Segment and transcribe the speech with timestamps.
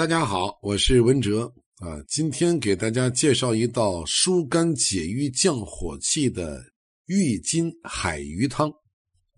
[0.00, 2.02] 大家好，我是文哲啊。
[2.08, 6.64] 今天给大家介绍一道疏肝解郁、降火气的
[7.04, 8.72] 郁金海鱼汤。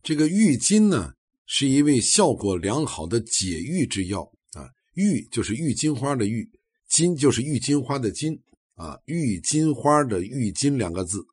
[0.04, 1.14] 这个郁金呢，
[1.46, 4.22] 是一味效果良好的解郁之药
[4.52, 4.70] 啊。
[4.94, 6.48] 郁就是郁金花的郁，
[6.88, 8.40] 金就是郁金花的金
[8.76, 8.96] 啊。
[9.06, 11.26] 郁金花的郁金两个字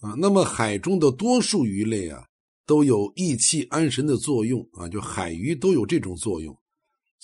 [0.00, 0.12] 啊。
[0.18, 2.22] 那么海中的多数鱼类啊，
[2.66, 6.54] 都有益气安神的作用啊，就海鱼都有这种作用。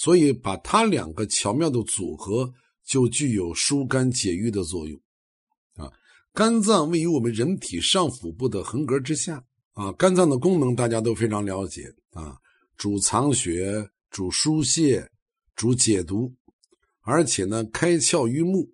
[0.01, 2.55] 所以，把它两个巧妙的组合，
[2.87, 4.97] 就具有疏肝解郁的作用，
[5.75, 5.91] 啊，
[6.33, 9.43] 肝脏位于我们人体上腹部的横膈之下，
[9.73, 12.39] 啊，肝脏的功能大家都非常了解，啊，
[12.77, 15.11] 主藏血，主疏泄，
[15.57, 16.33] 主解毒，
[17.01, 18.71] 而且呢，开窍于目，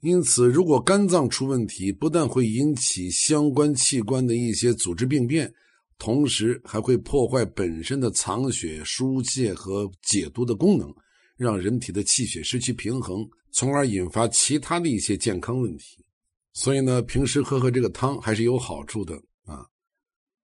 [0.00, 5.54] 因此，如果肝脏出问题，不但会引起相关器官的一些组织病变。
[5.98, 10.92] 同时还会破坏本身的藏血、疏泄和解毒的功能，
[11.36, 16.04] 让人体的气血失去平衡，从而引发其他的一些健康问题。
[16.52, 19.66] 所以呢，平时喝喝这个汤还是有好处的啊。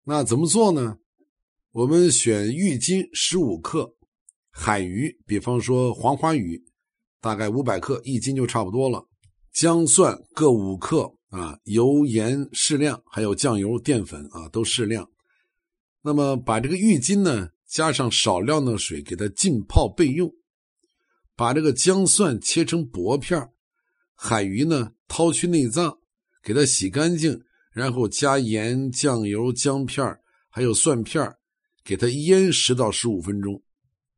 [0.03, 0.97] 那怎么做呢？
[1.71, 3.93] 我们选郁金十五克，
[4.51, 6.63] 海鱼，比方说黄花鱼，
[7.19, 9.05] 大概五百克，一斤就差不多了。
[9.51, 15.09] 姜蒜各五克啊，油盐适量，还有酱油、淀粉啊，都适量。
[16.05, 20.31] 那么把这个浴巾呢，加上少量的水，给它浸泡备用。
[21.35, 23.49] 把这个姜蒜切成薄片
[24.13, 25.97] 海鱼呢掏去内脏，
[26.43, 27.41] 给它洗干净，
[27.73, 30.05] 然后加盐、酱油、姜片
[30.47, 31.27] 还有蒜片
[31.83, 33.55] 给它腌十到十五分钟。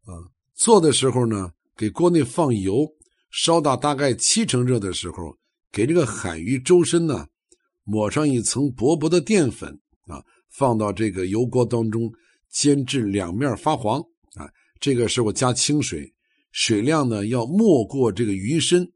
[0.04, 0.12] 啊，
[0.56, 2.86] 做的时候呢，给锅内放油，
[3.32, 5.38] 烧到大概七成热的时候，
[5.72, 7.28] 给这个海鱼周身呢
[7.86, 10.22] 抹上一层薄薄的淀粉啊。
[10.50, 12.12] 放到这个油锅当中
[12.50, 14.00] 煎至两面发黄
[14.36, 16.14] 啊，这个时候加清水，
[16.52, 18.92] 水量呢要没过这个鱼身。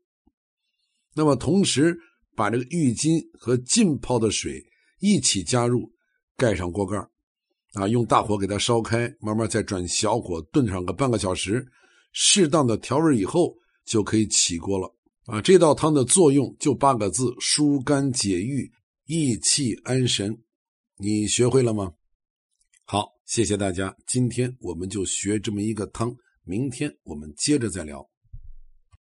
[1.13, 1.97] 那么同时
[2.35, 4.63] 把这个浴巾和浸泡的水
[4.99, 5.91] 一起加入，
[6.37, 6.97] 盖上锅盖
[7.73, 11.65] 啊，用大火给它烧开，慢慢再转小火炖上个半个小时，
[12.13, 14.93] 适当的调味以后就可以起锅了
[15.25, 15.41] 啊。
[15.41, 18.71] 这道汤的作用就八个字：疏肝解郁，
[19.05, 20.37] 益气安神。
[21.03, 21.95] 你学会了吗？
[22.83, 23.97] 好，谢谢大家。
[24.05, 28.07] 今天我们就学这么一个汤，明天我们接着再聊。